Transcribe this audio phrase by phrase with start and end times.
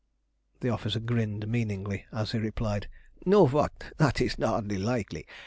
[0.61, 2.89] The officer grinned meaningly as he replied
[3.23, 3.91] "Nu vot!
[3.97, 5.27] That is hardly likely.